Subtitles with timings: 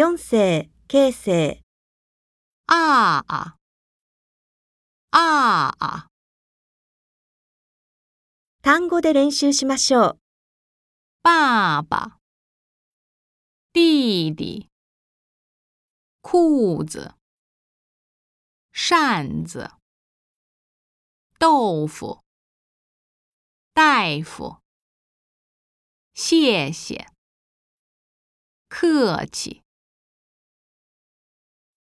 [0.00, 1.60] 四世、形成、
[2.68, 3.56] ああ、
[5.10, 6.06] ああ！
[8.62, 10.18] 単語で練習しましょう。
[11.24, 12.20] 爸爸、
[13.74, 14.68] 弟弟、
[16.22, 17.16] 裤子、
[18.72, 19.68] 扇子、
[21.40, 22.20] 豆腐、
[23.74, 24.60] 大夫、
[26.14, 27.08] 谢谢、
[28.68, 29.67] 客气。